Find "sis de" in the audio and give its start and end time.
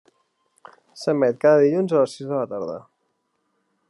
2.17-2.39